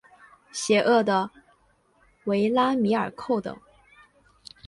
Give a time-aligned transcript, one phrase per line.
[0.51, 1.29] 邪恶的
[2.23, 3.55] 维拉米尔寇等。